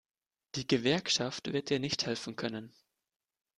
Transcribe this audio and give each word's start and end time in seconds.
Die 0.55 0.65
Gewerkschaft 0.65 1.53
wird 1.53 1.69
dir 1.69 1.77
nicht 1.79 2.07
helfen 2.07 2.35
können. 2.35 2.73